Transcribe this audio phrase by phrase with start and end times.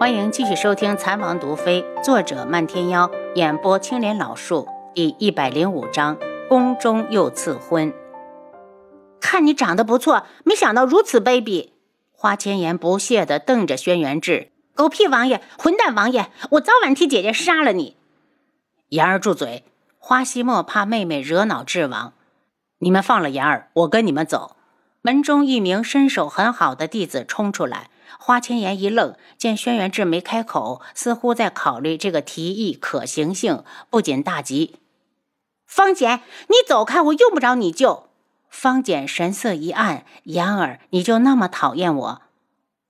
[0.00, 6.16] 欢迎继续收听《残王毒妃》，作者漫天妖，演播青莲老树，第一百零五章：
[6.48, 7.92] 宫中又赐婚。
[9.20, 11.72] 看你长得不错，没想到如此卑鄙！
[12.12, 17.98] 花千颜不屑地瞪着轩辕志：“狗屁王爷，混蛋王爷，我早晚替姐姐杀了你！”
[18.88, 19.64] 言儿住嘴！
[19.98, 22.14] 花希墨怕妹妹惹恼智王，
[22.78, 24.56] 你们放了言儿，我跟你们走。
[25.02, 27.90] 门中一名身手很好的弟子冲出来。
[28.18, 34.76] 花千颜一愣，见轩辕志没开口，似乎在考虑这个提议可行性，不仅大急
[35.66, 38.08] ：“方简，你走开，我用不着你救。”
[38.50, 42.22] 方简神色一暗：“言儿，你就那么讨厌我？”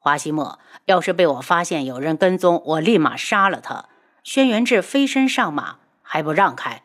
[0.02, 3.84] 花西墨，要是被我发现有人跟踪，我立马杀了他。
[4.24, 6.82] 轩辕志飞身上马，还不让开？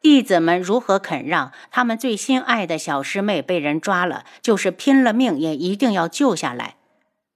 [0.00, 1.52] 弟子们如何肯让？
[1.70, 6.76] 他们最心爱的小师妹被人抓了，就是拼了命也一定要救下来。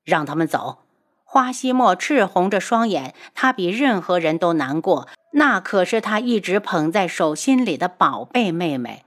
[0.04, 0.78] 让他们走！
[1.24, 9.05] 花希墨赤红着双眼，他比任何人都难过，那可是他一直捧在手心里的宝贝妹妹。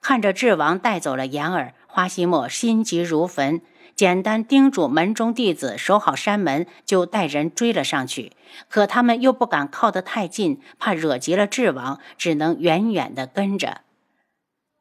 [0.00, 3.60] 看着智王带走了言儿，花希墨心急如焚，
[3.96, 8.32] 简单叮嘱门中弟子守好山门，就带人追了上去。
[8.68, 13.80] 可他们又不敢靠得太近，怕惹急了智王，只能远远地跟着。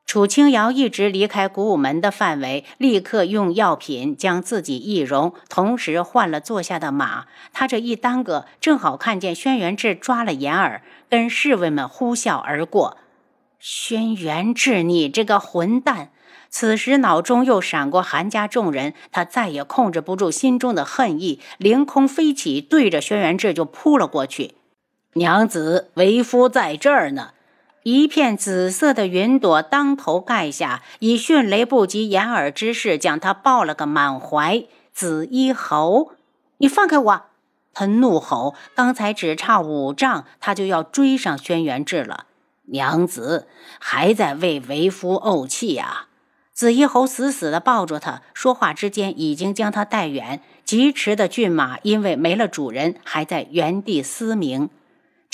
[0.06, 7.26] 楚清瑶一直离开古武门的范围，立刻用药品将自己易容，同时换了坐下的马。
[7.52, 12.98] 他这一耽搁，正好看见轩辕志抓了眼儿，跟侍卫们呼啸而过。
[13.60, 16.12] 轩辕志，你这个混蛋！
[16.50, 24.54] 此时脑中又闪过韩家众人，他再也控制不住心中的恨意，凌空飞起，对着轩辕志就扑了过去。
[25.14, 27.32] 娘子，为夫在这儿呢。
[27.88, 34.64] 一片紫色的云朵当头盖下，以迅雷不及掩耳之势将他抱了个满怀。
[34.92, 36.14] 紫衣侯，
[36.58, 37.22] 你放开我！
[37.76, 38.56] 他怒吼。
[38.74, 42.26] 刚才只差五丈，他就要追上轩辕志了。
[42.64, 46.08] 娘子还在为为夫怄气呀！
[46.52, 50.42] 紫衣侯死死地抱住他，说话之间已经将他带远。
[50.64, 54.72] 疾驰的骏马因为没了主人，还在原地嘶鸣。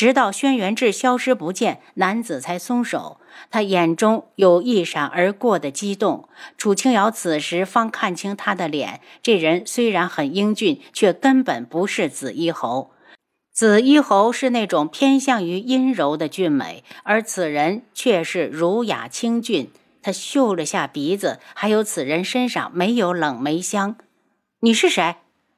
[0.01, 3.19] 直到轩辕志消失不见，男子才松手。
[3.51, 6.27] 他眼中有一闪而过的激动。
[6.57, 12.89] 楚清瑶此时方看清他的脸，这人虽然很英俊，却根本不是紫衣侯。
[13.53, 19.69] 紫衣侯是那种偏向于阴柔的俊美，而此人却是儒雅清俊。
[20.01, 23.95] 他嗅了下鼻子，还有此人身上没有冷梅香。
[24.61, 25.17] 你是谁？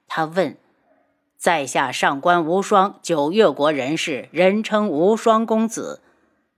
[0.10, 0.58] 他问。
[1.44, 6.00] 在下上官无双，九月国人士，人称无双公子。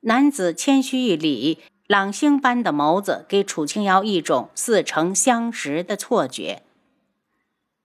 [0.02, 1.58] 男子谦虚一礼，
[1.88, 6.62] 朗星般的眸子给楚清瑶一种似曾相识的错觉。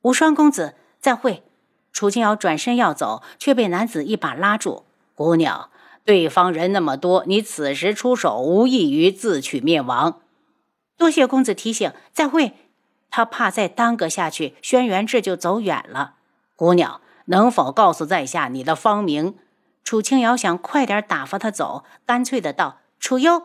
[0.03, 1.43] 无双公子，再会。
[1.91, 4.85] 楚清瑶转身要走，却被男子一把拉住。
[5.15, 5.71] 姑娘，
[6.05, 10.21] 对方人那么多，你此时出手，无异于自取灭亡。
[10.99, 12.53] 多谢公子提醒，再会。
[13.09, 16.17] 他怕再耽搁下去，轩辕志就走远了。
[16.61, 19.35] 姑娘，能否告诉在下你的芳名？
[19.83, 23.45] 楚清瑶想快点打发他走，干脆的道：“楚幽。”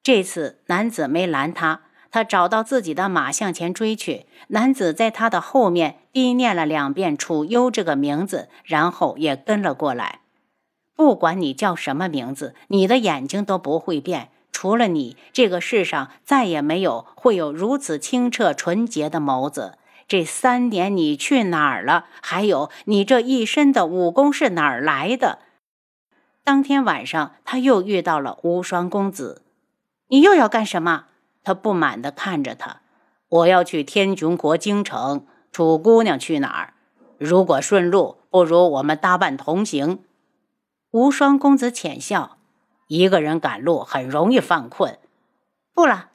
[0.00, 1.80] 这次男子没拦他，
[2.12, 4.26] 他找到自己的马向前追去。
[4.50, 10.20] 男子在他的后面低念了两遍“楚幽”这个名字，然后也跟了过来。
[10.94, 14.28] 不管你叫什么名字，你的眼睛都不会变。
[14.52, 19.78] 除了你，这个世上再也没有会有如此清澈纯洁的眸子。
[20.08, 22.06] 这三年你去哪儿了？
[22.22, 25.40] 还有你这一身的武功是哪儿来的？
[26.44, 29.42] 当天晚上，他又遇到了无双公子。
[30.08, 31.06] 你又要干什么？
[31.42, 32.82] 他不满地看着他。
[33.28, 35.26] 我要去天穹国京城。
[35.50, 36.74] 楚姑娘去哪儿？
[37.18, 40.04] 如果顺路，不如我们搭伴同行。
[40.90, 42.36] 无双公子浅笑。
[42.86, 44.98] 一个人赶路很容易犯困。
[45.74, 46.10] 不了，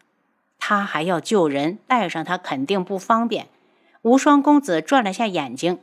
[0.58, 3.50] 他还要救人，带上他肯定不方便。
[4.04, 5.80] 无双公子转了下眼睛，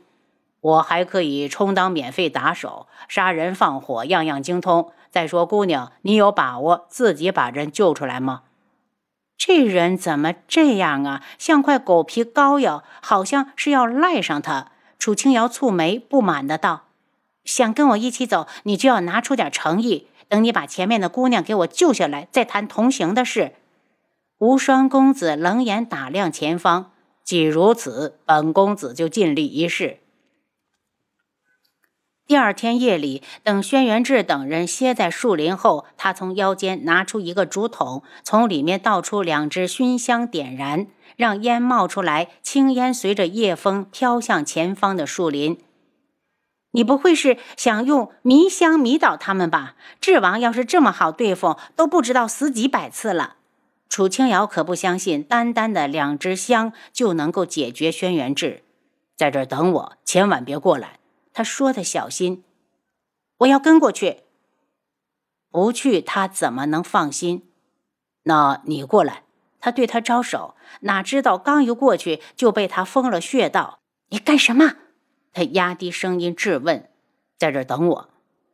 [0.61, 4.91] 我还可以充当免费打手，杀人放火样样精通。
[5.09, 8.41] 再说，姑娘，你有把握自己把人救出来吗？
[9.37, 11.23] 这人怎么这样啊？
[11.37, 14.71] 像块狗皮膏药，好像是要赖上他。
[14.99, 16.87] 楚清瑶蹙眉，不满的道
[17.45, 20.07] ：“想跟我一起走，你就要拿出点诚意。
[20.27, 23.53] 等你把前面的姑娘给我救下来，再谈同行的事。”
[24.39, 26.91] 无双公子冷眼打量前方。
[27.29, 29.99] 既如此，本公子就尽力一试。
[32.25, 40.87] 第二天夜里，等轩辕志等人歇在树林后，他从腰间拿出一个竹筒，从里面倒出两支熏香，点燃，
[41.17, 45.59] 让烟冒出来，青烟随着夜风飘向前方的树林。
[46.71, 49.75] 你不会是想用迷香迷倒他们吧？
[50.01, 53.35] 智王要是这么好对付，都不知道死几百次了。
[53.89, 58.63] 楚清瑶可不相信，单单的两支香就能够解决轩辕志。
[59.17, 60.99] 在这儿等我，千万别过来。
[61.33, 62.43] 他说的小心。
[63.39, 64.21] 我要跟过去。
[65.49, 67.49] 不去，他怎么能放心？
[68.23, 69.23] 那你过来。
[69.59, 73.79] 他对他招手，哪知道刚一过去就被他封了穴道。
[74.09, 74.75] 你干什么？
[75.33, 76.89] 他压低声音质问
[77.37, 78.09] ：“在这等我。”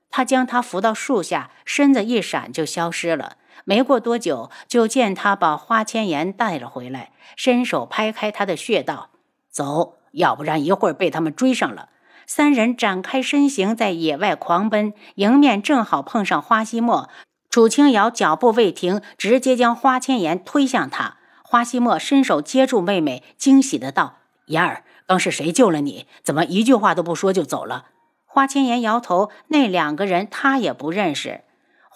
[0.09, 3.37] 他将他扶到树下，身子一闪就消失了。
[3.63, 9.09] 没过多久，就见他把花千颜带了回来，伸手拍开他的穴道
[9.49, 11.89] ：“走，要不然一会儿被他们追上了。”
[12.27, 17.09] 三人展开身形，在野外狂奔，迎面正好碰上花希墨。
[17.49, 21.17] 楚清瑶脚步未停，直接将花千颜推向他。
[21.43, 24.17] 花希墨伸手接住妹妹，惊喜的道
[24.47, 26.07] ：“妍儿。”刚是谁救了你？
[26.23, 27.85] 怎么一句话都不说就走了？
[28.25, 31.41] 花千颜摇头，那两个人他也不认识。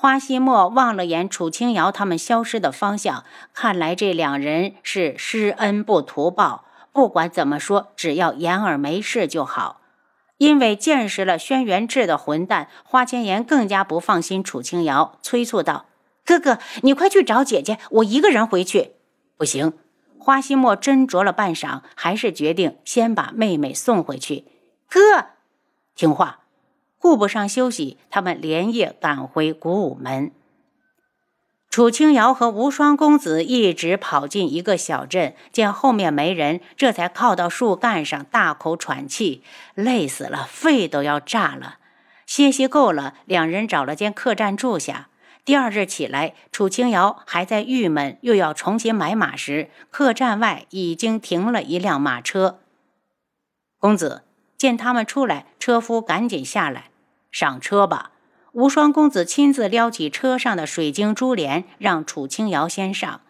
[0.02, 6.64] 花希墨望了眼楚清瑶他们消失的方向，看来这两人是施恩不图报。
[6.94, 9.82] 不管怎么说，只要言儿没事就好。
[10.38, 15.88] 因为见识了轩辕志的混蛋，花千颜更加不放心楚清瑶，催促道
[16.24, 18.94] ：“哥哥，你快去找姐姐，我一个人回去。”
[19.36, 19.74] 不行。
[20.18, 24.46] 花希墨斟酌了半晌，还是决定先把妹妹送回去。
[24.90, 25.00] 哥，
[25.94, 26.40] 听话。
[27.00, 30.32] 顾不上休息，他们连夜赶回古武门。
[31.70, 39.44] 楚清瑶和无双公子一直跑进一个小镇，见后面没人，这才靠到树干上，大口喘气，
[39.76, 41.78] 累死了，肺都要炸了。
[42.26, 45.10] 歇息够了，两人找了间客栈住下。
[45.46, 52.60] 第二日起来，楚清瑶还在郁闷，又要重新买马时，客栈外已经停了一辆马车。
[53.80, 54.24] 公子
[54.58, 56.86] 见他们出来，车夫赶紧下来，
[57.32, 58.12] 上车吧。
[58.54, 63.22] 无双公子亲自撩起车上的水晶珠帘，让楚清瑶先上。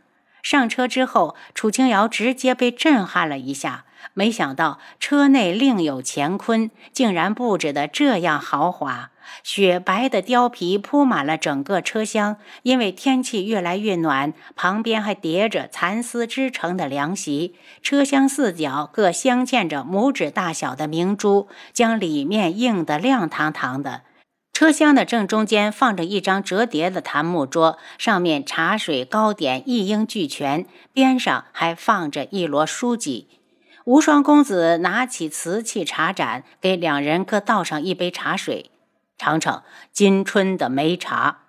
[0.41, 3.83] 上车之后，楚清瑶直接被震撼了一下。
[4.13, 9.11] 没想到车内另有乾坤，竟然布置的这样豪华。
[9.43, 17.55] 雪白的貂皮铺满了整个车厢，因为天气越来越暖，旁边还叠着蚕丝织成的凉席。
[17.83, 24.01] 车厢四角各镶嵌着拇指大小的明珠，将里面映得亮堂堂的。
[24.51, 33.27] 车厢的正中间放着一张折叠的檀木桌，上面茶水糕点一应俱全，边上还放着一摞书籍。
[33.89, 38.69] 无双公子拿起瓷器茶盏，给两人各倒上一杯茶水，
[39.17, 41.39] 尝尝金春的梅茶。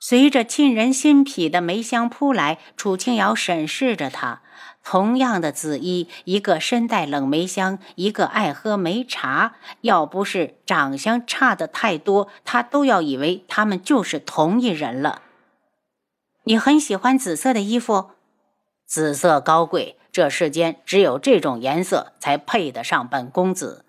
[0.00, 4.40] 随着沁人心脾的梅香扑来，楚清瑶审视着他。
[4.82, 9.56] 同样的紫衣，一个身带冷梅香，一个爱喝梅茶。
[9.82, 15.20] 要不是长相差的太多，他都要以为他们就是同一人了。
[16.44, 18.12] 你很喜欢紫色的衣服，
[18.92, 19.96] 紫色高贵。
[20.12, 23.86] 这世间只有这种颜色才配得上本公子。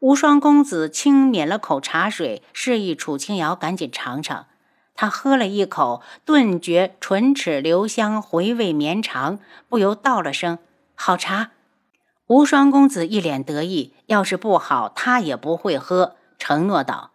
[0.00, 4.46] 无双公子轻抿了口茶水，示意楚清瑶赶紧尝尝。
[4.94, 9.38] 他喝了一口，顿觉唇齿留香，回味绵长，
[9.68, 10.58] 不由道了声
[10.96, 11.50] ：“好茶。”
[12.28, 17.10] 无双公子一脸得意，要是不好，他也不会喝，承诺道：“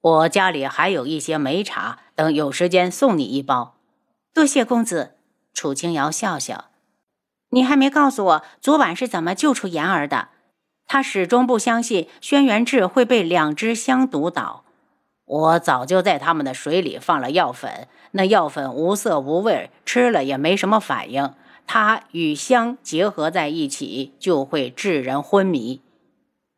[0.00, 3.74] 我家里还有一些梅茶，等有时间送你一包。”
[4.32, 5.16] 多谢公子。
[5.52, 6.66] 楚清瑶笑笑。
[7.50, 10.28] 你还没告诉我昨晚是怎么救出言儿的？
[10.86, 14.64] 他始终不相信轩辕志会被两只香毒倒。
[15.24, 21.34] 我早就在他们的水里放了药粉，那药粉无色无味，吃了也没什么反应。
[21.66, 25.82] 它与香结合在一起，就会致人昏迷。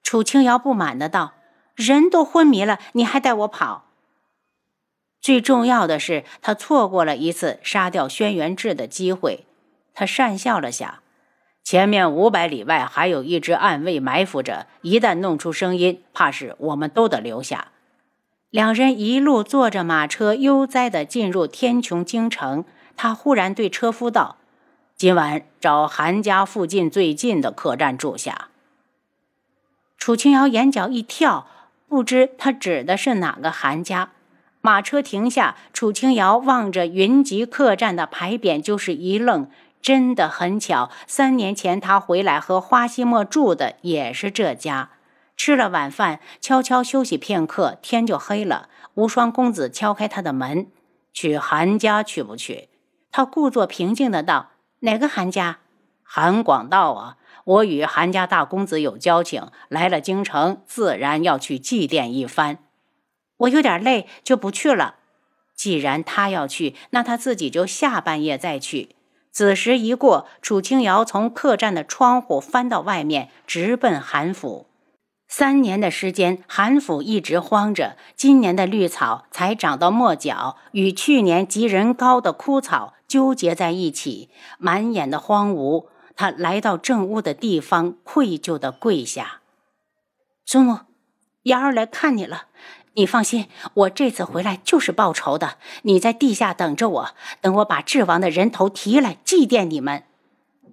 [0.02, 1.32] 楚清瑶不满的道
[1.74, 3.86] ：“人都昏迷了，你还带我跑？
[5.22, 9.46] 最重要的是，他错过了一次杀掉轩辕志的机会。”
[9.98, 11.00] 他讪笑了下，
[11.64, 17.72] 前面五百里外还有一支暗卫埋伏着，一旦弄出声音，怕是我们都得留下。
[18.50, 22.64] 两人一路坐着马车，悠哉地进入天穹京城。
[22.96, 24.36] 他忽然对车夫道
[24.94, 28.50] ：“今晚找韩家附近最近的客栈住下。”
[29.98, 31.48] 楚清瑶眼角一跳，
[31.88, 34.10] 不知他指的是哪个韩家。
[34.60, 39.50] 马车停下，楚清瑶望着云集客栈的牌匾，就是一愣。
[39.80, 44.90] 真的很巧，三年前他回来和花希墨住的也是这家。
[45.36, 48.68] 吃了晚饭，悄悄休息片刻，天就黑了。
[48.94, 50.66] 无双公子敲开他的门
[51.14, 52.68] ：“去韩家去不去？”
[53.12, 55.60] 他故作平静的道：“哪个韩家？”
[56.02, 62.58] 韩广道啊，我与韩家大公子有交情，来了京城，自然要去祭奠一番。
[63.36, 64.96] 我有点累，就不去了。
[65.54, 68.96] 既然他要去，那他自己就下半夜再去。
[69.38, 74.66] 子时一过，楚清瑶从客栈的窗户翻到外面，直奔韩府。
[75.28, 77.96] 三年的时间，韩府一直荒着。
[78.16, 84.28] 今年的绿草才长到末脚，与去年及人高的枯草纠结在一起，
[84.58, 85.86] 满眼的荒芜。
[86.16, 89.42] 他来到正屋的地方，愧疚地跪下
[90.44, 90.80] ：“祖母，
[91.44, 92.46] 瑶儿来看你了。
[92.94, 95.56] 你放心，我这次回来就是报仇的。
[95.82, 100.04] 你在地下等着我，等我把智王的人头提来祭奠你们。”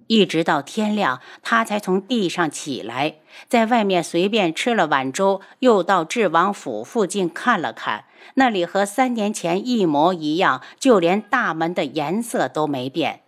[0.08, 3.16] 一直到天亮，他才从地上起来，
[3.48, 8.04] 在外面随便吃了碗粥，又到智王府附近看了看，
[8.34, 13.22] 那里和三年前一模一样，就连大门的颜色都没变。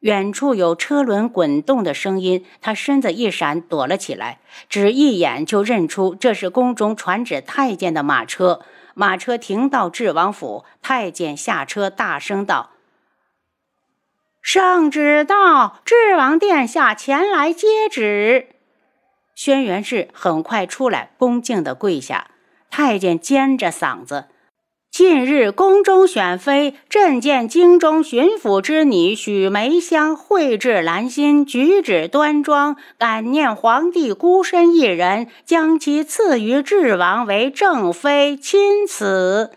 [0.00, 8.62] 远处有车轮滚动的声音，他身子一闪，躲了起来，只一眼就认出这是宫中传旨太监的马车。
[8.94, 12.70] 马车停到智王府，太监下车，大声道。
[14.40, 18.48] 圣旨到，智王殿下前来接旨。
[19.34, 22.30] 轩辕氏很快出来，恭敬地跪下。
[22.70, 24.28] 太监尖着嗓子
[24.90, 38.36] ：“近日宫中选妃，朕见京中巡抚之女许梅香蕙质兰心，举止端庄，感念皇帝孤身一人，将其赐予智王为正妃。
[38.36, 39.52] 钦此。”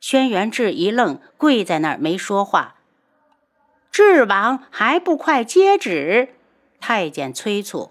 [0.00, 2.74] 轩辕志一愣，跪在那儿没说话。
[3.90, 6.28] 智王还不快接旨！
[6.78, 7.90] 太监催促。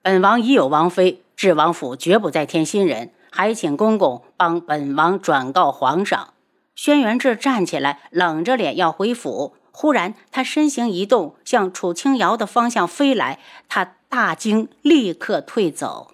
[0.00, 6.28] 本王已有王妃，智王府绝不再添新人，还请公公帮本王转告皇上。
[6.76, 9.54] 轩辕志站起来，冷着脸要回府。
[9.72, 13.38] 忽然，他身形一动，向楚清瑶的方向飞来。
[13.68, 16.08] 他大惊，立刻退走。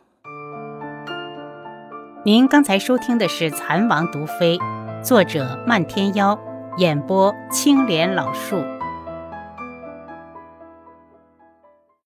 [2.24, 4.58] 您刚才收听的是《蚕王毒妃》，
[5.02, 6.38] 作者漫天妖，
[6.76, 8.77] 演播青莲老树。